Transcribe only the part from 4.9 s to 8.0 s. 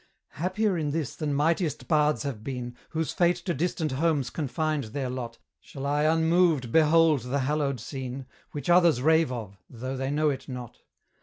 lot, Shall I unmoved behold the hallowed